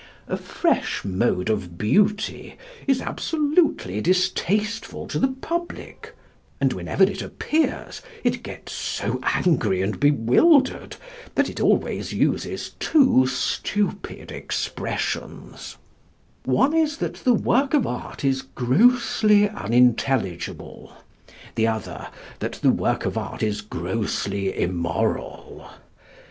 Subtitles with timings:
[0.27, 2.57] A fresh mode of Beauty
[2.87, 6.15] is absolutely distasteful to the public,
[6.59, 10.95] and whenever it appears it gets so angry and bewildered
[11.35, 15.77] that it always uses two stupid expressions
[16.45, 20.97] one is that the work of art is grossly unintelligible;
[21.53, 22.07] the other,
[22.39, 25.69] that the work of art is grossly immoral.